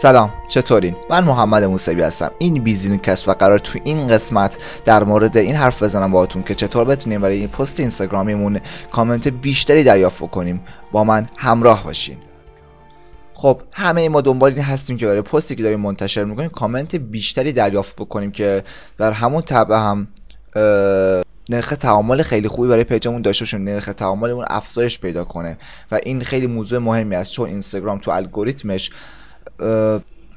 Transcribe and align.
سلام 0.00 0.32
چطورین؟ 0.48 0.96
من 1.10 1.24
محمد 1.24 1.64
موسوی 1.64 2.02
هستم. 2.02 2.30
این 2.38 2.64
بیزین 2.64 2.98
کس 2.98 3.28
و 3.28 3.32
قرار 3.32 3.58
تو 3.58 3.78
این 3.84 4.08
قسمت 4.08 4.58
در 4.84 5.04
مورد 5.04 5.36
این 5.36 5.54
حرف 5.54 5.82
بزنم 5.82 6.12
باهاتون 6.12 6.42
که 6.42 6.54
چطور 6.54 6.84
بتونیم 6.84 7.20
برای 7.20 7.36
این 7.36 7.48
پست 7.48 7.80
اینستاگرامیمون 7.80 8.60
کامنت 8.92 9.28
بیشتری 9.28 9.84
دریافت 9.84 10.22
بکنیم. 10.22 10.60
با 10.92 11.04
من 11.04 11.28
همراه 11.38 11.84
باشین. 11.84 12.16
خب 13.34 13.62
همه 13.74 14.08
ما 14.08 14.20
دنبال 14.20 14.52
این 14.52 14.62
هستیم 14.62 14.96
که 14.96 15.06
برای 15.06 15.22
پستی 15.22 15.56
که 15.56 15.62
داریم 15.62 15.80
منتشر 15.80 16.24
می‌کنیم 16.24 16.48
کامنت 16.48 16.96
بیشتری 16.96 17.52
دریافت 17.52 17.96
بکنیم 17.96 18.30
که 18.30 18.64
در 18.98 19.12
همون 19.12 19.42
طبع 19.42 19.76
هم 19.76 20.08
نرخ 21.50 21.68
تعامل 21.68 22.22
خیلی 22.22 22.48
خوبی 22.48 22.68
برای 22.68 22.84
پیجمون 22.84 23.22
داشته 23.22 23.42
باشیم 23.42 23.64
نرخ 23.64 23.86
تعاملمون 23.86 24.44
افزایش 24.50 25.00
پیدا 25.00 25.24
کنه. 25.24 25.58
و 25.90 25.98
این 26.02 26.24
خیلی 26.24 26.46
موضوع 26.46 26.78
مهمی 26.78 27.14
است 27.14 27.32
چون 27.32 27.48
اینستاگرام 27.48 27.98
تو 27.98 28.10
الگوریتمش 28.10 28.90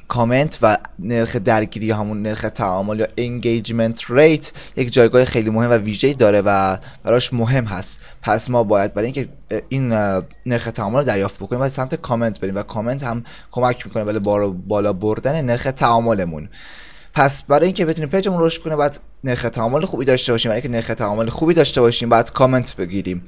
کامنت 0.08 0.60
و 0.62 0.78
نرخ 1.00 1.36
درگیری 1.36 1.92
همون 1.92 2.22
نرخ 2.22 2.42
تعامل 2.42 3.00
یا 3.00 3.08
engagement 3.18 4.02
rate 4.10 4.52
یک 4.76 4.94
جایگاه 4.94 5.26
خیلی 5.26 5.50
مهم 5.50 5.70
و 5.70 5.74
ویژه‌ای 5.74 6.14
داره 6.14 6.42
و 6.46 6.78
براش 7.04 7.34
مهم 7.34 7.66
هست. 7.66 8.00
پس 8.22 8.50
ما 8.50 8.64
باید 8.64 8.94
برای 8.94 9.06
اینکه 9.06 9.28
این 9.70 9.94
نرخ 10.46 10.66
تعامل 10.66 11.00
رو 11.00 11.06
دریافت 11.06 11.40
بکنیم 11.40 11.60
باید 11.60 11.72
سمت 11.72 11.96
کامنت 11.96 12.40
بریم 12.40 12.56
و 12.56 12.64
کامنت 12.64 13.04
هم 13.04 13.24
کمک 13.52 13.86
می‌کنه 13.86 14.04
برای 14.04 14.20
بالا 14.68 14.94
بردن 14.94 15.42
نرخ 15.46 15.64
تعاملمون. 15.64 16.50
پس 17.14 17.44
برای 17.44 17.66
اینکه 17.66 17.86
بتونیم 17.86 18.10
پیجمون 18.10 18.42
رشد 18.42 18.62
کنه 18.62 18.76
باید 18.76 19.00
نرخ 19.24 19.42
تعامل 19.42 19.86
خوبی 19.86 20.06
داشته 20.06 20.32
باشیم. 20.32 20.50
برای 20.50 20.62
اینکه 20.62 20.78
نرخ 20.78 20.88
تعامل 20.88 21.30
خوبی 21.30 21.54
داشته 21.54 21.82
باشیم 21.82 22.10
باید 22.10 22.32
کامنت 22.32 22.76
بگیریم. 22.76 23.24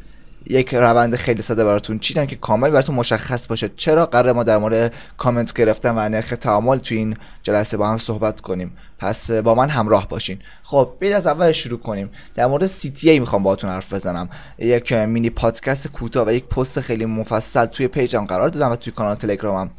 یک 0.49 0.73
روند 0.75 1.15
خیلی 1.15 1.41
ساده 1.41 1.63
براتون 1.63 1.99
چیدم 1.99 2.25
که 2.25 2.35
کامل 2.35 2.69
براتون 2.69 2.95
مشخص 2.95 3.47
باشه. 3.47 3.69
چرا 3.75 4.05
قراره 4.05 4.33
ما 4.33 4.43
در 4.43 4.57
مورد 4.57 4.93
کامنت 5.17 5.53
گرفتن 5.53 5.89
و 5.97 6.09
نرخ 6.09 6.29
تعامل 6.29 6.77
تو 6.77 6.95
این 6.95 7.17
جلسه 7.43 7.77
با 7.77 7.87
هم 7.87 7.97
صحبت 7.97 8.41
کنیم؟ 8.41 8.77
پس 8.99 9.31
با 9.31 9.55
من 9.55 9.69
همراه 9.69 10.07
باشین. 10.07 10.39
خب 10.63 10.93
بیاید 10.99 11.15
از 11.15 11.27
اول 11.27 11.51
شروع 11.51 11.79
کنیم. 11.79 12.09
در 12.35 12.45
مورد 12.45 12.69
CTA 13.03 13.19
می‌خوام 13.19 13.43
باهاتون 13.43 13.69
حرف 13.69 13.93
بزنم. 13.93 14.29
یک 14.57 14.93
مینی 14.93 15.29
پادکست 15.29 15.87
کوتاه 15.87 16.27
و 16.27 16.31
یک 16.31 16.45
پست 16.45 16.79
خیلی 16.79 17.05
مفصل 17.05 17.65
توی 17.65 17.87
پیجم 17.87 18.25
قرار 18.25 18.49
دادم 18.49 18.71
و 18.71 18.75
توی 18.75 18.93
کانال 18.93 19.15
تلگرامم. 19.15 19.71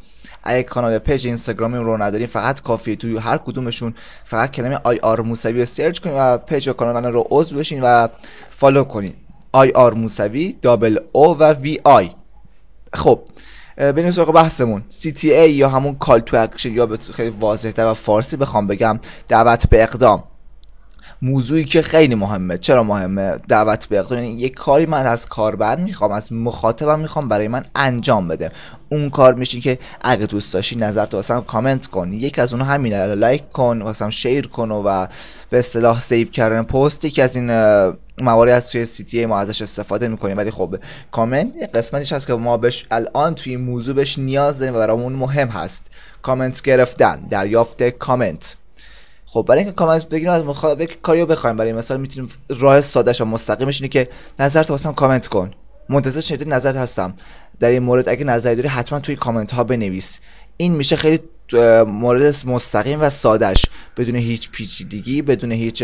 اگه 0.43 0.63
کانال 0.63 0.97
پیج 0.97 1.27
اینستاگرامی 1.27 1.77
رو 1.77 2.03
ندارین 2.03 2.27
فقط 2.27 2.61
کافیه 2.61 2.95
توی 2.95 3.17
هر 3.17 3.37
کدومشون 3.37 3.95
فقط 4.23 4.51
کلمه 4.51 4.79
آی 4.83 4.99
آر 4.99 5.21
موسوی 5.21 5.59
رو 5.59 5.65
سرچ 5.65 5.99
کنین 5.99 6.15
و 6.15 6.37
پیج 6.37 6.69
و 6.69 6.73
کانال 6.73 7.03
من 7.03 7.13
رو 7.13 7.27
عضو 7.31 7.55
بشین 7.55 7.81
و 7.83 8.07
فالو 8.49 8.83
کنین. 8.83 9.13
آی 9.55 9.71
آر 9.71 9.93
موسوی 9.93 10.55
double 10.61 10.97
O 11.11 11.37
و 11.37 11.43
V 11.53 11.79
I. 11.83 12.11
خب 12.93 13.19
بریم 13.77 14.11
سراغ 14.11 14.31
بحثمون. 14.31 14.83
CTA 14.89 15.49
یا 15.49 15.69
همون 15.69 15.95
call 15.95 16.19
to 16.19 16.37
action 16.37 16.71
یا 16.73 16.85
به 16.85 16.97
خیلی 16.97 17.29
واضحتر 17.29 17.85
و 17.85 17.93
فارسی 17.93 18.37
بخوام 18.37 18.67
بگم 18.67 18.99
دعوت 19.27 19.69
به 19.69 19.83
اقدام. 19.83 20.23
موضوعی 21.21 21.63
که 21.63 21.81
خیلی 21.81 22.15
مهمه. 22.15 22.57
چرا 22.57 22.83
مهمه؟ 22.83 23.37
دعوت 23.47 23.85
به 23.85 24.05
یعنی 24.11 24.33
یک 24.33 24.53
کاری 24.53 24.85
من 24.85 25.05
از 25.05 25.25
کاربر 25.25 25.79
می‌خوام 25.79 26.11
از 26.11 26.33
مخاطبم 26.33 26.99
می‌خوام 26.99 27.27
برای 27.27 27.47
من 27.47 27.65
انجام 27.75 28.27
بده. 28.27 28.51
اون 28.89 29.09
کار 29.09 29.33
میشه 29.33 29.59
که 29.59 29.79
اگه 30.01 30.25
دوست 30.25 30.53
داشتی 30.53 30.75
نظر 30.75 31.05
تو 31.05 31.17
واسم 31.17 31.41
کامنت 31.41 31.87
کن. 31.87 32.13
یک 32.13 32.39
از 32.39 32.53
اونها 32.53 32.73
همینه. 32.73 33.05
لایک 33.05 33.49
کن 33.49 33.81
واسم 33.81 34.09
share 34.09 34.47
کن 34.47 34.71
و 34.71 35.07
به 35.49 35.59
اصطلاح 35.59 35.99
save 35.99 36.29
کردن 36.29 36.63
پست. 36.63 37.05
یکی 37.05 37.21
از 37.21 37.35
این 37.35 37.47
موارد 38.17 38.53
از 38.53 38.69
توی 38.69 38.85
CTA 38.85 39.25
ما 39.25 39.39
ازش 39.39 39.61
استفاده 39.61 40.07
می‌کنیم. 40.07 40.37
ولی 40.37 40.51
خب 40.51 40.75
کامنت 41.11 41.55
یه 41.55 41.67
قسمتیش 41.67 42.13
هست 42.13 42.27
که 42.27 42.33
ما 42.33 42.57
بهش 42.57 42.85
الان 42.91 43.35
توی 43.35 43.55
این 43.55 43.65
موضوع 43.65 43.95
بهش 43.95 44.19
نیاز 44.19 44.59
داریم 44.59 44.75
و 44.75 44.77
برامون 44.77 45.13
مهم 45.13 45.47
هست. 45.47 45.85
کامنت 46.21 46.61
گرفتن 46.61 47.15
دریافت 47.29 47.83
کامنت. 47.83 48.57
خب 49.25 49.45
برای 49.47 49.59
اینکه 49.59 49.75
کامنت 49.75 50.09
بگیریم 50.09 50.33
از 50.33 50.43
مخاطب 50.43 50.81
یک 50.81 51.01
کاری 51.01 51.25
بخوایم. 51.25 51.57
برای 51.57 51.73
مثال 51.73 51.99
می‌تونیم 51.99 52.29
راه 52.49 52.81
سادهش 52.81 53.21
و 53.21 53.25
مستقیمش 53.25 53.81
اینه 53.81 53.89
که 53.89 54.09
نظر 54.39 54.63
تو 54.63 54.73
واسم 54.73 54.93
کامنت 54.93 55.27
کن. 55.27 55.51
منتظر 55.89 56.21
شنیدن 56.21 56.53
نظر 56.53 56.77
هستم؟ 56.77 57.13
در 57.59 57.69
این 57.69 57.83
مورد 57.83 58.09
اگه 58.09 58.23
نظری 58.23 58.55
داری 58.55 58.67
حتما 58.67 58.99
توی 58.99 59.15
کامنت 59.15 59.51
ها 59.53 59.63
بنویس. 59.63 60.19
این 60.57 60.73
میشه 60.75 60.95
خیلی 60.95 61.19
مورد 61.87 62.47
مستقیم 62.47 63.01
و 63.01 63.09
سادهش. 63.09 63.65
بدون 63.97 64.15
هیچ 64.15 64.49
پیچیدگی 64.49 65.21
بدون 65.21 65.51
هیچ 65.51 65.83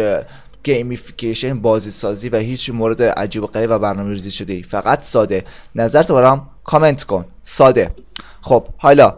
gamification 0.63 1.59
بازی 1.61 1.91
سازی 1.91 2.29
و 2.29 2.37
هیچ 2.37 2.69
مورد 2.69 3.01
عجیب 3.01 3.43
و 3.43 3.47
غریب 3.47 3.69
و 3.69 3.79
برنامه 3.79 4.09
ریزی 4.09 4.31
شده 4.31 4.61
فقط 4.61 5.03
ساده. 5.03 5.43
نظر 5.75 6.03
تو 6.03 6.13
برام 6.13 6.49
کامنت 6.63 7.03
کن. 7.03 7.25
ساده. 7.43 7.95
خب 8.41 8.67
حالا 8.77 9.17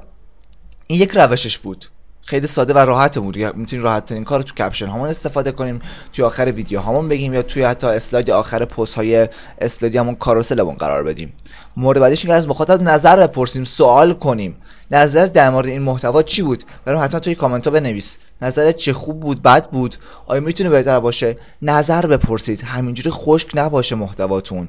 این 0.87 1.01
یک 1.01 1.11
روشش 1.11 1.57
بود. 1.57 1.85
خیلی 2.25 2.47
ساده 2.47 2.73
و 2.73 2.77
راحت 2.77 3.19
بود 3.19 3.37
می‌تونیم 3.37 3.83
راحت 3.83 4.05
ترین 4.05 4.23
کار 4.23 4.41
تو 4.41 4.55
کپشن 4.55 4.87
همون 4.87 5.09
استفاده 5.09 5.51
کنیم 5.51 5.81
توی 6.13 6.25
آخر 6.25 6.45
ویدیو 6.45 6.79
همون 6.79 7.09
بگیم 7.09 7.33
یا 7.33 7.41
توی 7.41 7.63
حتی 7.63 7.87
اسلاید 7.87 8.31
آخر 8.31 8.65
پست 8.65 8.95
های 8.95 9.29
اسلایدی 9.61 9.97
همون 9.97 10.15
carousel 10.15 10.59
مون 10.59 10.75
قرار 10.75 11.03
بدیم. 11.03 11.33
مورد 11.77 11.99
بعدیش 11.99 12.25
که 12.25 12.33
از 12.33 12.47
مخاطب 12.47 12.81
نظر 12.81 13.27
بپرسیم 13.27 13.63
سوال 13.63 14.13
کنیم. 14.13 14.55
نظر 14.91 15.25
در 15.25 15.49
مورد 15.49 15.67
این 15.67 15.81
محتوا 15.81 16.23
چی 16.23 16.41
بود؟ 16.41 16.63
برام 16.85 17.03
حتما 17.03 17.19
توی 17.19 17.35
کامنت 17.35 17.67
ها 17.67 17.73
بنویس. 17.73 18.17
نظرت 18.41 18.75
چه 18.75 18.93
خوب 18.93 19.19
بود 19.19 19.41
بد 19.41 19.69
بود؟ 19.69 19.95
آیا 20.25 20.41
می‌تونه 20.41 20.69
بهتر 20.69 20.99
باشه؟ 20.99 21.35
نظر 21.61 22.05
بپرسید. 22.05 22.61
همینجوری 22.61 23.09
خشک 23.09 23.49
نباشه 23.53 23.95
محتواتون. 23.95 24.67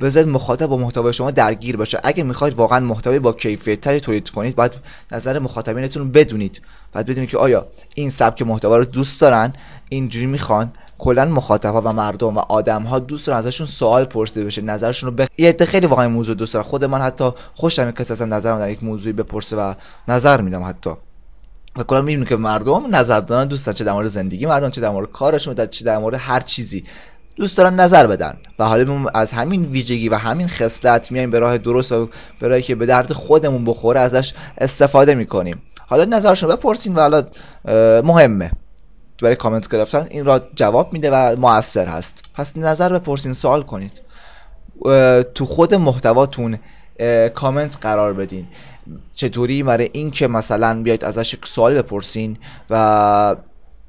بذارید 0.00 0.28
مخاطب 0.28 0.66
با 0.66 0.76
محتوای 0.76 1.12
شما 1.12 1.30
درگیر 1.30 1.76
باشه. 1.76 2.00
اگه 2.04 2.22
می‌خواید 2.22 2.54
واقعا 2.54 2.80
محتوی 2.80 3.18
با 3.18 3.32
کیفیت 3.32 3.80
تری 3.80 4.00
تولید 4.00 4.30
کنید 4.30 4.56
باید 4.56 4.72
نظر 5.12 5.38
مخاطبینتون 5.38 6.02
رو 6.02 6.08
بدونید. 6.08 6.60
باید 6.92 7.06
بدونید 7.06 7.30
که 7.30 7.38
آیا 7.38 7.66
این 7.94 8.10
سبک 8.10 8.42
محتوا 8.42 8.76
رو 8.78 8.84
دوست 8.84 9.20
دارن 9.20 9.52
اینجوری 9.88 10.26
می‌خوان 10.26 10.72
کلا 10.98 11.24
مخاطبا 11.24 11.82
و 11.82 11.92
مردم 11.92 12.36
و 12.36 12.38
آدم 12.38 12.82
ها 12.82 12.98
دوست 12.98 13.26
دارن 13.26 13.38
ازشون 13.38 13.66
سوال 13.66 14.04
پرسیده 14.04 14.44
بشه 14.44 14.62
نظرشون 14.62 15.10
رو 15.10 15.16
بخ... 15.16 15.28
یه 15.38 15.48
عده 15.48 15.66
خیلی 15.66 15.86
واقعا 15.86 16.08
موضوع 16.08 16.34
دوست 16.34 16.54
دارن. 16.54 16.64
خود 16.64 16.84
من 16.84 17.00
حتی 17.00 17.30
خوشم 17.54 17.90
کسی 17.90 18.12
ازم 18.12 18.34
نظرم 18.34 18.58
در 18.58 18.70
یک 18.70 18.84
موضوعی 18.84 19.12
بپرسه 19.12 19.56
و 19.56 19.74
نظر 20.08 20.40
میدم 20.40 20.64
حتی. 20.64 20.90
و 21.76 21.82
کلا 21.82 22.00
می‌بینیم 22.00 22.24
که 22.24 22.36
مردم 22.36 22.96
نظر 22.96 23.20
دارن 23.20 23.48
دوست 23.48 23.70
چه 23.70 23.84
در 23.84 23.92
مورد 23.92 24.06
زندگی 24.06 24.46
مردم 24.46 24.70
چه 24.70 24.80
در 24.80 24.90
مورد 24.90 25.12
کارشون 25.12 25.66
چه 25.66 25.84
در 25.84 25.98
مورد 25.98 26.14
هر 26.18 26.40
چیزی. 26.40 26.84
دوست 27.36 27.58
دارن 27.58 27.80
نظر 27.80 28.06
بدن. 28.06 28.36
و 28.58 28.64
حالا 28.64 28.94
ما 28.94 29.10
از 29.14 29.32
همین 29.32 29.64
ویژگی 29.64 30.08
و 30.08 30.14
همین 30.14 30.48
خصلت 30.48 31.12
میایم 31.12 31.30
به 31.30 31.38
راه 31.38 31.58
درست 31.58 31.92
و 31.92 32.08
به 32.40 32.48
راهی 32.48 32.62
که 32.62 32.74
به 32.74 32.86
درد 32.86 33.12
خودمون 33.12 33.64
بخوره 33.64 34.00
ازش 34.00 34.34
استفاده 34.58 35.14
می‌کنیم. 35.14 35.62
حالا 35.86 36.04
نظرشون 36.04 36.50
بپرسین 36.50 36.94
و 36.94 37.00
حالا 37.00 37.22
مهمه. 38.02 38.50
برای 39.22 39.36
کامنت 39.36 39.72
گرفتن 39.72 40.06
این 40.10 40.24
را 40.24 40.40
جواب 40.54 40.92
میده 40.92 41.10
و 41.10 41.36
موثر 41.36 41.86
هست. 41.86 42.18
پس 42.34 42.56
نظر 42.56 42.98
بپرسین 42.98 43.32
سوال 43.32 43.62
کنید. 43.62 44.02
تو 45.34 45.44
خود 45.44 45.74
محتواتون 45.74 46.58
کامنت 47.34 47.78
قرار 47.80 48.14
بدین. 48.14 48.46
چطوری 49.14 49.62
برای 49.62 49.90
اینکه 49.92 50.28
مثلا 50.28 50.82
بیاید 50.82 51.04
ازش 51.04 51.36
سوال 51.44 51.74
بپرسین 51.74 52.38
و 52.70 53.36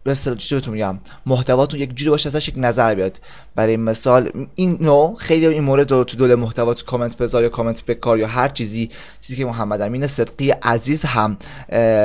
به 0.07 0.13
بهتون 0.13 0.73
میگم 0.73 0.99
محتواتون 1.25 1.79
یک 1.79 1.95
جوری 1.95 2.09
باشه 2.09 2.29
ازش 2.29 2.47
یک 2.47 2.53
نظر 2.57 2.95
بیاد. 2.95 3.19
برای 3.55 3.77
مثال 3.77 4.31
این 4.55 4.77
نوع 4.81 5.15
خیلی 5.15 5.47
این 5.47 5.63
مورد 5.63 5.91
رو 5.91 6.03
تو 6.03 6.17
دل 6.17 6.35
محتوا 6.35 6.73
تو 6.73 6.85
کامنت 6.85 7.17
بذار 7.17 7.43
یا 7.43 7.49
کامنت 7.49 7.85
بکار 7.85 8.19
یا 8.19 8.27
هر 8.27 8.47
چیزی 8.47 8.89
چیزی 9.21 9.35
که 9.35 9.45
محمد 9.45 9.81
امین 9.81 10.07
صدقی 10.07 10.49
عزیز 10.49 11.05
هم 11.05 11.37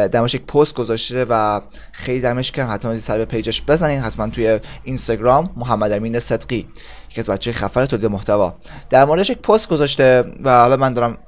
دمش 0.09 0.35
یک 0.35 0.43
پست 0.43 0.75
گذاشته 0.75 1.27
و 1.29 1.61
خیلی 1.93 2.21
دمش 2.21 2.53
کردم 2.53 2.75
حتما 2.75 2.97
سر 2.97 3.19
به 3.19 3.25
پیجش 3.25 3.63
بزنین 3.63 4.01
حتما 4.01 4.29
توی 4.29 4.61
اینستاگرام 4.85 5.51
محمد 5.57 5.93
امین 5.93 6.19
صدقی 6.19 6.69
یکی 7.11 7.21
از 7.21 7.29
بچه 7.29 7.53
خفر 7.53 7.87
تولید 7.87 8.07
محتوا. 8.07 8.55
در 8.91 9.05
موردش 9.05 9.31
یک 9.31 9.39
پست 9.39 9.69
گذاشته 9.69 10.25
و 10.45 10.61
حالا 10.61 10.77
من 10.77 10.93
دارم 10.93 11.19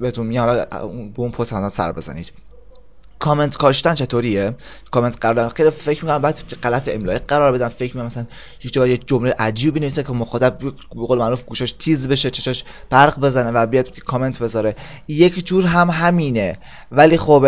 بهتون 0.00 0.26
میگم 0.26 0.40
حالا 0.40 0.64
به 1.08 1.20
اون 1.20 1.30
پست 1.30 1.52
حتما 1.52 1.68
سر 1.68 1.92
بزنید. 1.92 2.32
کامنت 3.18 3.56
کاشتن 3.56 3.94
چطوریه؟ 3.94 4.54
کامنت 4.90 5.16
قرار 5.20 5.48
خیلی 5.48 5.70
فکر 5.70 6.04
می‌کنم 6.04 6.22
بعد 6.22 6.40
غلط 6.62 6.88
املایی 6.92 7.18
قرار 7.18 7.52
بدم 7.52 7.68
فکر 7.68 7.94
می‌کنم 7.94 8.06
مثلا 8.06 8.26
یه 8.64 8.70
جایی 8.70 8.92
یه 8.92 8.98
جمله 8.98 9.34
عجیبی 9.38 9.78
بنویسه 9.78 10.02
که 10.02 10.12
مخاطب 10.12 10.58
به 10.58 10.70
قول 11.06 11.18
معروف 11.18 11.44
گوشش 11.44 11.72
تیز 11.72 12.08
بشه 12.08 12.30
چشاش 12.30 12.64
برق 12.90 13.20
بزنه 13.20 13.50
و 13.50 13.66
بیاد 13.66 13.98
کامنت 13.98 14.38
بذاره. 14.38 14.74
یک 15.08 15.46
جور 15.46 15.66
هم 15.66 15.90
همینه. 15.90 16.58
ولی 16.92 17.16
خب 17.16 17.44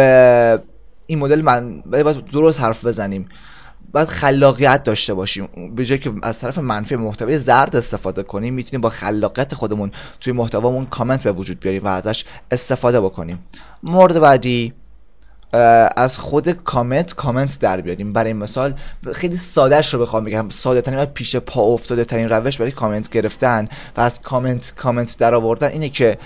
این 1.06 1.18
مدل 1.18 1.42
من 1.42 1.80
باید 1.80 2.24
درست 2.24 2.60
حرف 2.60 2.84
بزنیم. 2.84 3.28
باید 3.92 4.08
خلاقیت 4.08 4.82
داشته 4.82 5.14
باشیم. 5.14 5.48
به 5.74 5.84
جای 5.84 5.98
که 5.98 6.12
از 6.22 6.40
طرف 6.40 6.58
منفی 6.58 6.96
محتوای 6.96 7.38
زرد 7.38 7.76
استفاده 7.76 8.22
کنیم 8.22 8.54
می‌تونیم 8.54 8.80
با 8.80 8.88
خلاقیت 8.88 9.54
خودمون 9.54 9.90
توی 10.20 10.32
محتوامون 10.32 10.86
کامنت 10.86 11.22
به 11.22 11.32
وجود 11.32 11.60
بیاریم 11.60 11.84
و 11.84 11.88
ازش 11.88 12.24
استفاده 12.50 13.00
بکنیم. 13.00 13.38
مورد 13.82 14.20
بعدی 14.20 14.72
از 15.96 16.18
خود 16.18 16.48
کامنت 16.48 17.14
کامنت 17.14 17.58
در 17.60 17.80
بیاریم. 17.80 18.12
برای 18.12 18.32
مثال 18.32 18.74
خیلی 19.12 19.36
سادهش 19.36 19.94
رو 19.94 20.00
بخوام 20.00 20.24
بگم. 20.24 20.48
ساده 20.48 20.80
ترین 20.80 20.98
و 20.98 21.06
پیش 21.06 21.36
پا 21.36 21.62
افتاده 21.62 22.04
ترین 22.04 22.28
روش 22.28 22.58
برای 22.58 22.72
کامنت 22.72 23.10
گرفتن 23.10 23.68
و 23.96 24.00
از 24.00 24.22
کامنت 24.22 24.72
کامنت 24.76 25.18
در 25.18 25.34
آوردن 25.34 25.68
اینه 25.68 25.88
که 25.88 26.18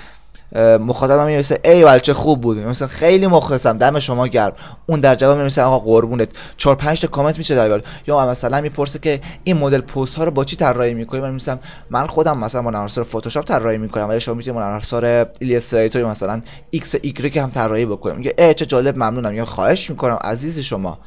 مخاطبم 0.57 1.27
می‌رسه 1.27 1.59
ای 1.65 1.85
بچه 1.85 2.15
خوب 2.15 2.41
بود 2.41 2.59
مثلا 2.59 2.89
خیلی 2.89 3.27
مخلصم 3.27 3.79
دم 3.79 3.99
شما 3.99 4.27
گرم. 4.27 4.53
اون 4.87 5.01
در 5.01 5.15
جواب 5.15 5.39
می‌رسه 5.39 5.63
آقا 5.63 5.79
قربونت. 5.79 6.29
4 6.57 6.77
5 6.77 7.01
تا 7.01 7.07
کامنت 7.07 7.39
میشه 7.39 7.55
در 7.55 7.83
یا 8.07 8.27
مثلا 8.27 8.61
می‌پرسه 8.61 8.99
که 8.99 9.21
این 9.45 9.57
مدل 9.57 9.81
پست 9.81 10.15
ها 10.15 10.25
رو 10.25 10.31
با 10.31 10.45
چی 10.45 10.57
طراحی 10.57 10.95
می‌کنی؟ 10.95 11.21
من 11.21 11.31
میگم 11.35 11.59
من 11.91 12.07
خودم 12.07 12.39
مثلا 12.39 12.63
با 12.63 12.71
نرم 12.71 12.87
فتوشاپ 12.87 13.45
طراحی 13.45 13.79
می‌کنم. 13.79 14.09
ولی 14.09 14.21
شما 14.21 14.35
می‌تونید 14.35 14.61
با 14.61 14.67
نرم 14.67 14.77
افزار 14.77 15.27
Illustrator 15.41 16.05
مثلا 16.05 16.43
ایکس 16.71 16.95
ایگرگ 17.03 17.39
هم 17.39 17.51
طراحی 17.51 17.87
بکنم 17.87 18.17
میگه 18.17 18.35
ای 18.39 18.55
چه 18.55 18.67
جالب 18.67 18.97
ممنونم. 18.97 19.31
میگم 19.31 19.45
خواهش 19.45 19.91
می‌کنم 19.91 20.19
عزیز 20.25 20.59
شما. 20.59 20.99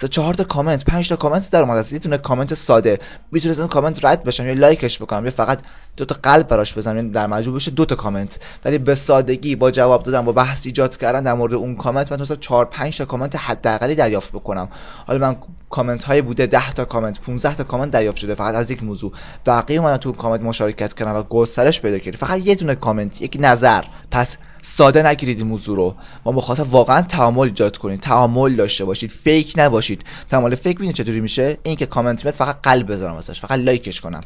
سه 0.00 0.08
چهار 0.08 0.34
تا 0.34 0.44
کامنت 0.44 0.84
پنج 0.84 1.08
تا 1.08 1.16
کامنت 1.16 1.50
در 1.50 1.62
اومد. 1.62 1.76
از 1.76 1.92
یه 1.92 1.98
کامنت 1.98 2.54
ساده. 2.54 2.98
می‌تونه 3.32 3.58
اون 3.58 3.68
کامنت 3.68 4.04
رد 4.04 4.24
بشم 4.24 4.46
یا 4.46 4.54
لایکش 4.54 5.02
بکنم 5.02 5.24
یا 5.24 5.30
فقط 5.30 5.58
دو 5.96 6.04
تا 6.04 6.16
قلب 6.22 6.48
براش 6.48 6.74
بزنم 6.74 7.12
در 7.12 7.26
مجموع 7.26 7.56
بشه 7.56 7.70
دو 7.70 7.84
تا 7.84 7.94
کامنت. 7.96 8.38
ولی 8.64 8.78
به 8.78 8.94
سادگی 8.94 9.56
با 9.56 9.70
جواب 9.70 10.02
دادن 10.02 10.24
با 10.24 10.32
بحث 10.32 10.66
ایجاد 10.66 10.96
کردن 10.96 11.22
در 11.22 11.34
مورد 11.34 11.54
اون 11.54 11.76
کامنت 11.76 12.12
من 12.12 12.20
مثلا 12.20 12.36
4 12.36 12.64
5 12.64 12.98
تا 12.98 13.04
کامنت 13.04 13.36
حداقلی 13.36 13.94
دریافت 13.94 14.32
بکنم. 14.32 14.68
حالا 15.06 15.18
من 15.18 15.36
کامنت 15.70 16.04
های 16.04 16.22
بوده 16.22 16.46
10 16.46 16.72
تا 16.72 16.84
کامنت 16.84 17.20
15 17.20 17.54
تا 17.54 17.64
کامنت 17.64 17.90
دریافت 17.90 18.18
شده 18.18 18.34
فقط 18.34 18.54
از 18.54 18.70
یک 18.70 18.82
موضوع. 18.82 19.12
بقیه 19.46 19.78
اومدن 19.78 19.96
تو 19.96 20.12
کامنت 20.12 20.40
مشارکت 20.40 20.94
کردن 20.94 21.12
و 21.12 21.22
گسترش 21.22 21.80
پیدا 21.80 21.98
کردن. 21.98 22.18
فقط 22.18 22.46
یه 22.46 22.54
دونه 22.54 22.74
کامنت 22.74 23.22
یک 23.22 23.36
نظر. 23.40 23.84
پس 24.10 24.36
ساده 24.62 25.06
نگیرید 25.06 25.38
این 25.38 25.46
موضوع 25.46 25.76
رو. 25.76 25.94
با 26.24 26.32
مخاطب 26.32 26.74
واقعا 26.74 27.02
تعامل 27.02 27.44
ایجاد 27.44 27.78
کنید. 27.78 28.00
تعامل 28.00 28.56
داشته 28.56 28.84
باشید. 28.84 29.10
fake 29.10 29.54
نباشید. 29.56 30.04
تعامل 30.30 30.54
fake 30.54 30.76
ببینید 30.76 30.96
چطوری 30.96 31.20
میشه؟ 31.20 31.58
این 31.62 31.76
که 31.76 31.86
کامنت 31.86 32.24
میاد 32.24 32.34
فقط 32.34 32.56
قلب 32.62 32.92
بذارم 32.92 33.14
واسش. 33.14 33.40
فقط 33.40 33.58
لایکش 33.58 34.00
کنم. 34.00 34.20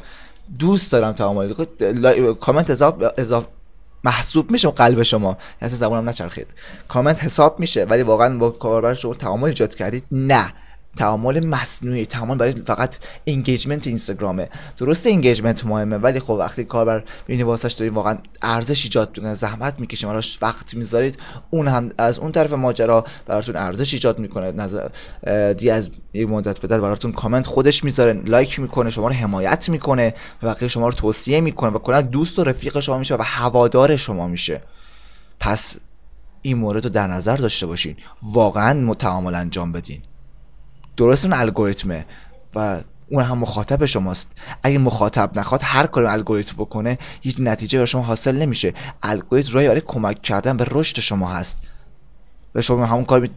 دوست 0.59 0.91
دارم 0.91 1.11
تعامل. 1.11 1.53
کامنت 2.33 2.69
اضافه 3.17 3.47
محسوب 4.03 4.51
میشه 4.51 4.69
قلب 4.69 5.03
شما. 5.03 5.37
یعنی 5.61 5.73
زبانم 5.73 6.09
نچرخید. 6.09 6.47
کامنت 6.87 7.23
حساب 7.23 7.59
میشه 7.59 7.85
ولی 7.85 8.01
واقعا 8.01 8.37
با 8.37 8.49
کاربر 8.49 8.93
شما 8.93 9.13
تعامل 9.13 9.47
ایجاد 9.47 9.75
کردید؟ 9.75 10.03
نه. 10.11 10.53
تعامل 10.95 11.45
مصنوعی 11.45 12.05
تعامل 12.05 12.35
برای 12.37 12.53
فقط 12.65 12.97
engagement 13.27 13.87
اینستاگرامه. 13.87 14.49
درست 14.77 15.07
engagement 15.07 15.65
مهمه 15.65 15.97
ولی 15.97 16.19
خب 16.19 16.29
وقتی 16.29 16.63
کاربر 16.63 17.03
ببینی 17.25 17.43
واسش 17.43 17.73
دارید 17.73 17.93
واقعا 17.93 18.17
ارزش 18.41 18.83
ایجاد 18.83 19.17
می‌کنه 19.17 19.33
زحمت 19.33 19.79
می‌کشه 19.79 20.07
براش 20.07 20.37
وقت 20.41 20.73
می‌ذارید 20.73 21.19
اون 21.49 21.67
هم 21.67 21.89
از 21.97 22.19
اون 22.19 22.31
طرف 22.31 22.53
ماجرا 22.53 23.03
براتون 23.25 23.55
ارزش 23.55 23.93
ایجاد 23.93 24.19
می‌کنه. 24.19 24.51
نظر 24.51 24.87
دی 25.53 25.69
از 25.69 25.89
یک 26.13 26.29
مدت 26.29 26.59
به 26.59 26.67
براتون 26.67 27.11
کامنت 27.11 27.45
خودش 27.45 27.83
می‌ذاره 27.83 28.13
لایک 28.13 28.59
می‌کنه 28.59 28.89
شما 28.89 29.07
رو 29.07 29.13
حمایت 29.13 29.69
می‌کنه 29.69 30.13
و 30.43 30.47
بقیه 30.47 30.67
شما 30.67 30.87
رو 30.87 30.93
توصیه 30.93 31.41
می‌کنه 31.41 31.69
و 31.69 31.79
کلا 31.79 32.01
دوست 32.01 32.39
و 32.39 32.43
رفیق 32.43 32.79
شما 32.79 32.97
میشه 32.97 33.15
و 33.15 33.21
هوادار 33.25 33.95
شما 33.95 34.27
میشه. 34.27 34.61
پس 35.39 35.77
این 36.41 36.57
مورد 36.57 36.83
رو 36.83 36.89
در 36.89 37.07
نظر 37.07 37.35
داشته 37.35 37.65
باشین. 37.65 37.95
واقعا 38.23 38.93
تعامل 38.93 39.35
انجام 39.35 39.71
بدین. 39.71 40.01
درست 40.97 41.25
اون 41.25 41.33
الگوریتمه 41.33 42.05
و 42.55 42.81
اون 43.09 43.23
هم 43.23 43.37
مخاطب 43.37 43.85
شماست. 43.85 44.31
اگه 44.63 44.77
مخاطب 44.77 45.39
نخواد 45.39 45.61
هر 45.63 45.87
کاری 45.87 46.07
الگوریتم 46.07 46.55
بکنه 46.57 46.97
هیچ 47.21 47.35
نتیجه 47.39 47.79
به 47.79 47.85
شما 47.85 48.01
حاصل 48.01 48.35
نمیشه. 48.35 48.73
الگوریتم 49.03 49.53
رای 49.53 49.67
برای 49.67 49.81
کمک 49.81 50.21
کردن 50.21 50.57
به 50.57 50.65
رشد 50.71 50.99
شما 50.99 51.29
هست. 51.29 51.57
و 52.55 52.61
شما 52.61 52.85
همون 52.85 53.05
کار 53.05 53.29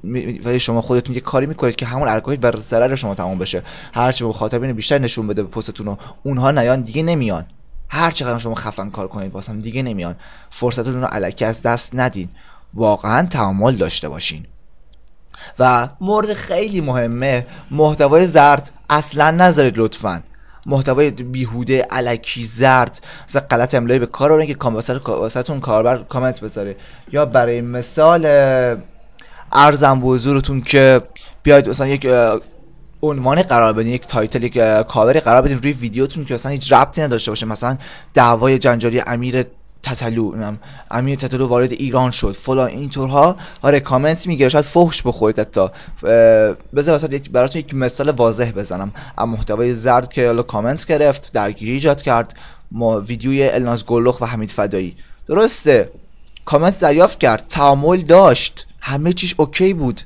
ولی 0.45 0.61
شما 0.61 0.81
خودتون 0.81 1.15
یه 1.15 1.21
کاری 1.21 1.47
می‌کنید 1.47 1.77
که 1.77 1.87
همون 1.87 2.09
الگوریتم 2.09 2.41
بر 2.41 2.59
ضرر 2.59 2.95
شما 2.95 3.15
تمام 3.15 3.39
بشه. 3.39 3.63
هر 3.95 4.13
چی 4.13 4.25
مخاطبین 4.25 4.73
بیشتر 4.73 4.99
نشون 4.99 5.27
بده 5.27 5.43
به 5.43 5.49
پستتون 5.49 5.97
اونها 6.23 6.51
نیان 6.51 6.81
دیگه 6.81 7.03
نمیان. 7.03 7.47
هر 7.89 8.11
چقدر 8.11 8.39
شما 8.39 8.55
خفن 8.55 8.91
کار 8.91 9.09
کنید 9.09 9.33
واسه 9.33 9.53
دیگه 9.53 9.83
نمیان. 9.83 10.17
فرصتتون 10.51 11.01
رو 11.01 11.09
الکی 11.13 11.45
از 11.45 11.63
دست 11.63 11.91
ندین. 11.95 12.29
واقعا 12.75 13.27
تعامل 13.27 13.77
داشته 13.77 14.09
باشین. 14.09 14.47
و 15.59 15.89
مورد 16.01 16.33
خیلی 16.33 16.81
مهمه 16.81 17.47
محتوای 17.71 18.27
زرد 18.27 18.71
اصلا 18.91 19.31
نذارید 19.31 19.79
لطفا. 19.79 20.23
محتوای 20.67 21.11
بیهوده 21.11 21.87
علکی 21.91 22.45
زرد. 22.45 23.01
مثلا 23.29 23.43
غلط 23.51 23.75
املایی 23.75 24.01
به 24.01 24.07
کار 24.07 24.31
رو 24.31 24.45
که 24.45 24.57
واسهتون 25.07 25.61
کاربر 25.61 25.99
کامنت 25.99 26.41
بذاره. 26.41 26.77
یا 27.13 27.27
برای 27.27 27.61
مثال 27.61 28.27
عرضم 29.53 30.01
به 30.01 30.07
حضورتون 30.07 30.61
که 30.61 31.03
بیاید 31.43 31.69
مثلا 31.69 31.87
یک 31.87 32.07
عنوانی 33.03 33.43
قرار 33.43 33.73
بدین 33.73 33.93
یک 33.93 34.07
title 34.07 34.43
یک 34.43 34.59
کاوری 34.89 35.21
قرار 35.21 35.43
بدین 35.43 35.59
روی 35.59 35.73
ویدیوتون 35.73 36.25
که 36.25 36.35
مثلا 36.35 36.53
هیچ 36.53 36.73
ربطی 36.73 37.03
نداشته 37.03 37.31
باشه. 37.31 37.47
مثلا 37.47 37.79
دعوای 38.15 38.59
جنجالی 38.59 39.03
امیر 39.07 39.45
تتلو 39.83 40.53
امیر 40.91 41.19
تتلو 41.19 41.47
وارد 41.47 41.73
ایران 41.73 42.11
شد 42.11 42.33
فلان 42.33 42.69
اینطورها. 42.69 43.37
آره 43.63 43.81
کامنت 43.81 44.27
می‌گیره 44.27 44.49
شاید 44.49 44.65
فحش 44.65 45.03
بخورید 45.03 45.39
حتی. 45.39 45.69
بذار 46.75 47.15
یک 47.15 47.31
براتون 47.31 47.59
یک 47.59 47.75
مثال 47.75 48.11
واضح 48.11 48.51
بزنم. 48.51 48.93
اما 49.19 49.33
محتوای 49.33 49.75
زرد 49.75 50.13
که 50.13 50.27
حالا 50.27 50.43
کامنت 50.43 50.87
گرفت 50.87 51.33
درگیری 51.33 51.73
ایجاد 51.73 52.03
کرد 52.03 52.39
ما 52.71 53.01
ویدیوی 53.01 53.49
الناز 53.49 53.87
گلرخ 53.87 54.21
و 54.21 54.25
حمید 54.25 54.51
فدایی. 54.51 54.97
درسته 55.27 55.93
کامنت 56.45 56.81
دریافت 56.81 57.19
کرد 57.19 57.47
تعامل 57.49 58.01
داشت. 58.01 58.67
همه 58.81 59.13
چیش 59.13 59.35
OK 59.39 59.75
بود. 59.75 60.01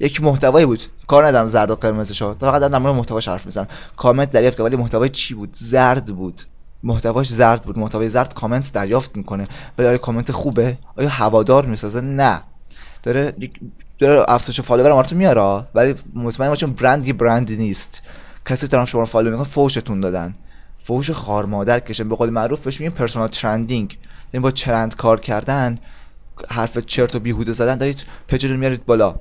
یک 0.00 0.22
محتوایی 0.22 0.66
بود. 0.66 0.82
کار 1.06 1.26
ندارم 1.26 1.46
زرد 1.46 1.70
و 1.70 1.76
قرمز 1.76 2.12
شد 2.12 2.36
فقط 2.40 2.62
در 2.62 2.78
مورد 2.78 2.94
محتواش 2.94 3.28
حرف 3.28 3.46
می‌زنم. 3.46 3.66
کامنت 3.96 4.32
دریافت 4.32 4.56
کرد 4.56 4.66
ولی 4.66 4.76
محتوای 4.76 5.08
چی 5.08 5.34
بود؟ 5.34 5.50
زرد 5.52 6.06
بود. 6.06 6.40
محتواش 6.84 7.28
زرد 7.28 7.62
بود. 7.62 7.78
محتوای 7.78 8.08
زرد 8.08 8.34
کامنت 8.34 8.72
دریافت 8.72 9.16
می‌کنه. 9.16 9.48
ولی 9.78 9.88
آیا 9.88 9.98
کامنت 9.98 10.32
خوبه؟ 10.32 10.78
آیا 10.96 11.08
هوادار 11.08 11.66
می‌سازه؟ 11.66 12.00
نه. 12.00 12.40
داره 13.02 13.34
داره 13.98 14.24
افزایش 14.28 14.60
فالوورتو 14.60 15.16
میاره 15.16 15.66
ولی 15.74 15.94
مطمئن 16.14 16.48
باشم 16.48 16.72
برند 16.72 17.06
یه 17.06 17.12
برند 17.12 17.52
نیست. 17.52 18.02
کسی 18.46 18.66
دارن 18.66 18.84
شما 18.84 19.00
رو 19.00 19.06
follow 19.06 19.30
می‌کنن 19.30 19.44
فوشتون 19.44 20.00
دادن. 20.00 20.34
فوش 20.78 21.10
خار 21.10 21.46
مادر 21.46 21.80
کشن. 21.80 22.08
به 22.08 22.16
قول 22.16 22.30
معروف 22.30 22.60
بهش 22.60 22.80
میگن 22.80 22.94
personal 22.94 23.28
چرندینگ 23.28 23.98
یعنی 24.32 24.42
با 24.42 24.50
چرند 24.50 24.96
کار 24.96 25.20
کردن 25.20 25.78
حرف 26.48 26.78
چرت 26.78 27.14
و 27.14 27.20
بیهوده 27.20 27.52
زدن 27.52 27.78
دارید 27.78 28.04
پیجتون 28.26 28.56
میارید 28.56 28.86
بالا. 28.86 29.14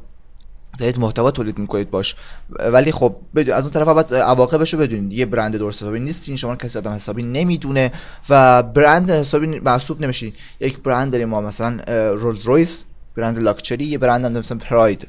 دارید 0.77 0.99
محتوا 0.99 1.31
تولید 1.31 1.57
می‌کنید 1.57 1.91
باش. 1.91 2.15
ولی 2.49 2.91
خب 2.91 3.15
از 3.53 3.63
اون 3.63 3.71
طرف 3.73 3.87
باید 3.87 4.13
عواقبش 4.13 4.73
رو 4.73 4.79
بدونید. 4.79 5.13
یه 5.13 5.25
برند 5.25 5.57
درست 5.57 5.83
حسابی 5.83 5.99
نیستین 5.99 6.35
شما 6.35 6.55
کسی 6.55 6.79
آدم 6.79 6.91
حسابی 6.91 7.23
نمی‌دونه 7.23 7.91
و 8.29 8.63
برند 8.63 9.11
حسابی 9.11 9.47
محسوب 9.59 10.01
نمیشین 10.01 10.33
یک 10.59 10.79
برند 10.79 11.11
داریم 11.11 11.29
ما 11.29 11.41
مثلا 11.41 11.79
رولز 12.13 12.45
رویس 12.45 12.83
برند 13.15 13.39
لاکچری 13.39 13.85
یه 13.85 13.97
برند 13.97 14.25
هم 14.25 14.31
مثلا 14.31 14.57
پراید 14.57 15.07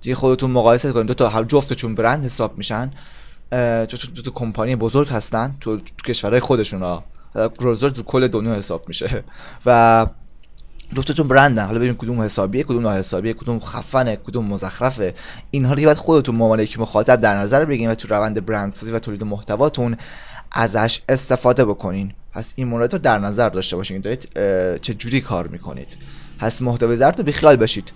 دیگه 0.00 0.14
خودتون 0.14 0.50
مقایسه 0.50 0.92
کنید. 0.92 1.06
دو 1.06 1.14
تا 1.14 1.28
هر 1.28 1.44
جفتشون 1.44 1.94
برند 1.94 2.24
حساب 2.24 2.58
میشن. 2.58 2.90
چون 3.86 4.14
دو 4.14 4.22
تا 4.22 4.30
کمپانی 4.34 4.76
بزرگ 4.76 5.08
هستن 5.08 5.54
تو, 5.60 5.78
کشورهای 6.04 6.40
خودشون 6.40 6.82
ها 6.82 7.04
رولز 7.58 7.82
رویس 7.82 7.92
تو 7.92 8.02
کل 8.02 8.28
دنیا 8.28 8.54
حساب 8.54 8.84
میشه. 8.88 9.24
و 9.66 10.06
جفتتون 10.94 11.28
برندن. 11.28 11.64
حالا 11.64 11.76
ببینیم 11.78 11.96
کدوم 11.96 12.20
حسابیه 12.20 12.62
کدوم 12.62 12.82
ناحسابیه 12.82 13.32
کدوم 13.32 13.60
خفنه 13.60 14.16
کدوم 14.16 14.46
مزخرفه. 14.46 15.14
اینها 15.50 15.72
رو 15.74 15.84
باید 15.84 15.96
خودتون 15.96 16.34
ممانه 16.34 16.66
که 16.66 16.80
مخاطب 16.80 17.20
در 17.20 17.36
نظر 17.36 17.64
بگیرین 17.64 17.90
و 17.90 17.94
تو 17.94 18.08
روند 18.08 18.46
برندسازی 18.46 18.92
و 18.92 18.98
تولید 18.98 19.22
محتواتون 19.22 19.96
ازش 20.52 21.00
استفاده 21.08 21.64
بکنین. 21.64 22.12
پس 22.32 22.52
این 22.56 22.66
مورد 22.66 22.92
رو 22.92 22.98
در 22.98 23.18
نظر 23.18 23.48
داشته 23.48 23.76
باشین. 23.76 24.00
دارید 24.00 24.28
چه 24.82 24.94
جوری 24.94 25.20
کار 25.20 25.48
می‌کنید. 25.48 25.96
پس 26.38 26.62
محتوای 26.62 26.96
زرد 26.96 27.18
رو 27.18 27.24
بیخیال 27.24 27.56
بشید 27.56 27.92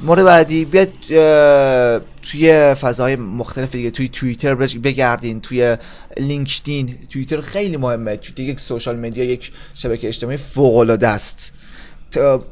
مورد 0.00 0.24
بعدی 0.24 0.64
بیاد 0.64 0.92
توی 2.22 2.74
فضاهای 2.74 3.16
مختلف 3.16 3.72
دیگه 3.72 3.90
توی 3.90 4.08
توییتر 4.08 4.54
بگردین 4.54 5.40
توی 5.40 5.76
لینکدین. 6.20 6.98
توییتر 7.10 7.40
خیلی 7.40 7.76
مهمه. 7.76 8.16
توی 8.16 8.44
یک 8.44 8.60
social 8.60 8.96
media 8.96 9.24
یک 9.24 9.52
شبکه 9.74 10.08
اجتماعی 10.08 10.36
فوق 10.36 10.76
العاده 10.76 11.08
است. 11.08 11.52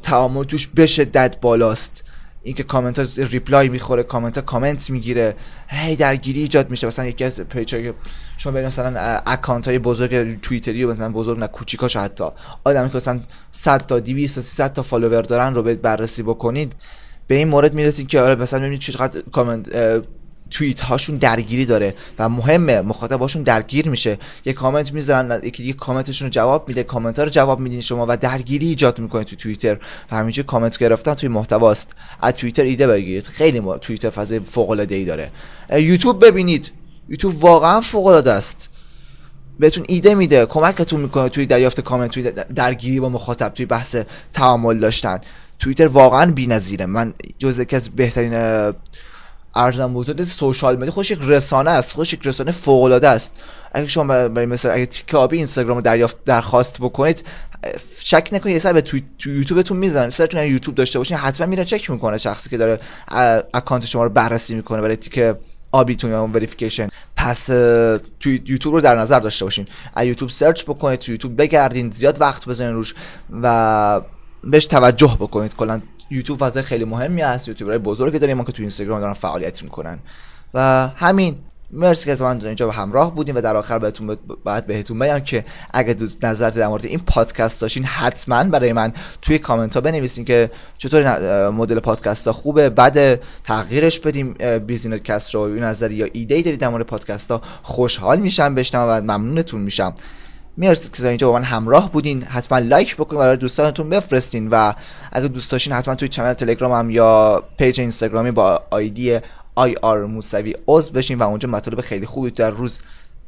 تعامل 0.03 0.43
توش 0.43 0.67
به 0.67 0.87
شدت 0.87 1.41
بالاست. 1.41 2.03
اینکه 2.43 2.63
کامنت 2.63 2.99
ها 2.99 3.25
reply 3.25 3.69
می‌خوره 3.69 4.03
کامنت 4.03 4.37
ها 4.37 4.41
کامنت 4.41 4.89
می‌گیره 4.89 5.35
هی 5.67 5.95
درگیری 5.95 6.41
ایجاد 6.41 6.69
میشه. 6.69 6.87
مثلا 6.87 7.05
یکی 7.05 7.23
از 7.23 7.41
پیج 7.41 7.93
شما 8.37 8.53
برید 8.53 8.65
مثلا 8.65 9.21
اکانت 9.25 9.67
های 9.67 9.79
بزرگ 9.79 10.41
توییتری 10.41 10.85
مثلا 10.85 11.09
بزرگ 11.11 11.39
نه 11.39 11.47
کوچیکاش 11.47 11.95
حتی. 11.95 12.25
آدمی 12.63 12.89
که 12.89 12.95
مثلا 12.95 13.19
100 13.51 13.85
تا 13.85 13.99
200 13.99 14.35
تا 14.35 14.41
300 14.41 14.73
تا 14.73 14.81
فالوور 14.81 15.21
دارن 15.21 15.55
رو 15.55 15.63
بررسی 15.63 16.23
بکنید. 16.23 16.73
به 17.27 17.35
این 17.35 17.47
مورد 17.47 17.73
می‌رسید 17.73 18.07
که 18.07 18.21
آره 18.21 18.35
مثلا 18.35 18.59
ببینید 18.59 18.79
چقدر 18.79 19.21
کامنت 19.31 19.69
توییت 20.51 20.81
هاشون 20.81 21.17
درگیری 21.17 21.65
داره 21.65 21.95
و 22.19 22.29
مهمه 22.29 22.81
مخاطباشون 22.81 23.43
درگیر 23.43 23.89
میشه. 23.89 24.17
یه 24.45 24.53
کامنت 24.53 24.93
می‌ذارن 24.93 25.39
یکی 25.43 25.63
دیگه 25.63 25.73
کامنتشون 25.73 26.25
رو 26.25 26.29
جواب 26.29 26.67
میده 26.67 26.83
کامنت 26.83 27.19
ها 27.19 27.25
رو 27.25 27.31
جواب 27.31 27.59
میدین 27.59 27.81
شما 27.81 28.05
و 28.09 28.17
درگیری 28.17 28.67
ایجاد 28.67 28.99
می‌کنه 28.99 29.23
تو 29.23 29.35
توییتر. 29.35 29.77
و 30.11 30.15
همینجوری 30.15 30.47
کامنت 30.47 30.77
گرفتن 30.77 31.13
توی 31.13 31.29
محتواست. 31.29 31.91
از 32.21 32.33
توییتر 32.33 32.63
ایده 32.63 32.87
بگیرید. 32.87 33.27
خیلی 33.27 33.61
توییتر 33.81 34.09
فضای 34.09 34.39
فوق 34.39 34.69
العاده 34.69 34.95
ای 34.95 35.05
داره 35.05 35.31
یوتیوب 35.71 36.25
ببینید. 36.25 36.71
یوتیوب 37.09 37.43
واقعا 37.43 37.81
فوق 37.81 38.05
العاده 38.05 38.31
است 38.31 38.69
بهتون 39.59 39.85
ایده 39.87 40.15
میده. 40.15 40.45
کمکتون 40.45 41.01
می‌کنه 41.01 41.29
توی 41.29 41.45
دریافت 41.45 41.81
کامنت 41.81 42.11
توی 42.11 42.31
درگیری 42.55 42.99
با 42.99 43.09
مخاطب 43.09 43.49
توی 43.49 43.65
بحث 43.65 43.95
تعامل 44.33 44.79
داشتن. 44.79 45.19
توییتر 45.59 45.87
واقعا 45.87 46.31
بی‌نظیره. 46.31 46.85
من 46.85 47.13
جز 47.37 47.59
یکی 47.59 47.75
از 47.75 47.89
بهترین 47.89 48.33
ارزم 49.55 49.93
بزرگ 49.93 50.23
social 50.23 50.75
media 50.75 50.91
خودش 50.91 51.11
یک 51.11 51.19
رسانه 51.21 51.71
است. 51.71 51.91
خودش 51.91 52.13
یک 52.13 52.19
رسانه 52.23 52.51
فوق 52.51 52.83
العاده 52.83 53.07
است. 53.07 53.33
اگه 53.73 53.87
شما 53.87 54.03
برای 54.03 54.45
مثلا 54.45 54.71
اگه 54.71 54.85
تیک 54.85 55.15
آبی 55.15 55.37
اینستاگرام 55.37 55.75
رو 55.75 55.81
دریافت 55.81 56.23
درخواست 56.25 56.81
بکنید 56.81 57.23
شک 58.03 58.29
نکنید 58.31 58.53
یه 58.53 58.59
سر 58.59 58.73
به 58.73 58.81
تو, 58.81 58.99
تو 59.19 59.29
یوتیوبتون 59.29 59.77
می‌زنه 59.77 60.09
سرتون 60.09 60.43
یوتیوب 60.43 60.75
داشته 60.75 60.99
باشین 60.99 61.17
حتما 61.17 61.47
میره 61.47 61.65
چک 61.65 61.89
می‌کنه 61.89 62.17
شخصی 62.17 62.49
که 62.49 62.57
داره 62.57 62.79
اکانت 63.53 63.85
شما 63.85 64.03
رو 64.03 64.09
بررسی 64.09 64.55
می‌کنه 64.55 64.81
برای 64.81 64.95
تیک 64.95 65.35
آبیتون 65.71 66.11
یا 66.11 66.29
verification 66.33 66.87
پس 67.15 67.45
تو 67.45 68.29
یوتیوب 68.29 68.75
رو 68.75 68.81
در 68.81 68.95
نظر 68.95 69.19
داشته 69.19 69.45
باشین. 69.45 69.67
از 69.93 70.05
یوتیوب 70.05 70.31
search 70.31 70.63
بکنید 70.63 70.99
تو 70.99 71.11
یوتیوب 71.11 71.41
بگردین 71.41 71.91
زیاد 71.91 72.21
وقت 72.21 72.49
بزنین 72.49 72.73
روش 72.73 72.95
و 73.41 74.01
بهش 74.43 74.65
توجه 74.65 75.17
بکنید. 75.19 75.55
کلا 75.55 75.81
یوتیوب 76.11 76.39
فضای 76.39 76.63
خیلی 76.63 76.85
مهمی 76.85 77.21
هست 77.21 77.47
یوتیوبرای 77.47 77.79
بزرگی 77.79 78.19
داریم 78.19 78.37
ما 78.37 78.43
که 78.43 78.51
تو 78.51 78.63
اینستاگرام 78.63 78.99
دارن 78.99 79.13
فعالیت 79.13 79.63
می‌کنن. 79.63 79.99
و 80.53 80.87
همین 80.95 81.35
مرسی 81.73 82.15
که 82.15 82.23
من 82.23 82.45
اینجا 82.45 82.67
به 82.67 82.73
همراه 82.73 83.15
بودیم 83.15 83.35
و 83.35 83.41
در 83.41 83.55
آخر 83.55 83.79
بهتون 83.79 84.17
بعد 84.45 84.67
بهتون 84.67 84.99
بگم 84.99 85.19
که 85.19 85.45
اگه 85.73 85.95
نظر 86.23 86.49
در 86.49 86.67
مورد 86.67 86.85
این 86.85 86.99
پادکست 86.99 87.61
داشتین 87.61 87.83
حتما 87.83 88.43
برای 88.43 88.73
من 88.73 88.93
توی 89.21 89.39
کامنت 89.39 89.75
ها 89.75 89.81
بنویسین 89.81 90.25
که 90.25 90.51
چطور 90.77 91.49
مدل 91.49 91.79
پادکست 91.79 92.27
ها 92.27 92.33
خوبه. 92.33 92.69
بعد 92.69 93.15
تغییرش 93.43 93.99
بدیم 93.99 94.33
Business 94.67 94.99
Cast 94.99 95.35
رو 95.35 95.47
نظری 95.47 95.95
یا 95.95 96.07
ایده 96.13 96.35
ای 96.35 96.43
دارید 96.43 96.59
در 96.59 96.69
مورد 96.69 96.85
پادکست 96.85 97.31
ها 97.31 97.41
خوشحال 97.63 98.19
میشم 98.19 98.55
بشنم 98.55 98.85
و 98.89 99.01
ممنونتون 99.01 99.61
میشم. 99.61 99.95
مرسی 100.57 100.89
که 100.89 101.03
تا 101.03 101.07
اینجا 101.07 101.27
با 101.27 101.33
من 101.33 101.43
همراه 101.43 101.91
بودین. 101.91 102.23
حتما 102.23 102.59
لایک 102.59 102.95
بکنین 102.95 103.19
برای 103.19 103.37
دوستانتون 103.37 103.89
بفرستین 103.89 104.47
و 104.47 104.73
اگه 105.11 105.27
دوست 105.27 105.51
داشتین 105.51 105.73
حتما 105.73 105.95
توی 105.95 106.07
channel 106.07 106.33
تلگرامم 106.33 106.89
یا 106.89 107.43
پیج 107.57 107.79
اینستاگرامی 107.79 108.31
با 108.31 108.63
آیدی 108.69 109.19
IR 109.55 110.05
موسوی 110.05 110.55
عضو 110.67 110.93
بشین 110.93 111.17
و 111.19 111.23
اونجا 111.23 111.49
مطالب 111.49 111.81
خیلی 111.81 112.05
خوبی 112.05 112.31
در 112.31 112.49
روز 112.49 112.79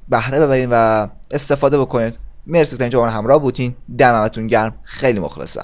بهره 0.09 0.39
ببرین 0.39 0.69
و 0.71 1.07
استفاده 1.31 1.79
بکنید. 1.79 2.17
مرسی 2.47 2.71
که 2.71 2.77
تا 2.77 2.83
اینجا 2.83 2.99
با 2.99 3.05
من 3.05 3.11
همراه 3.11 3.41
بودین. 3.41 3.75
دمتون 3.97 4.47
گرم. 4.47 4.75
خیلی 4.83 5.19
مخلصم. 5.19 5.61